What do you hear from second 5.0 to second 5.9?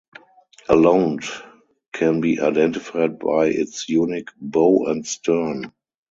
stern.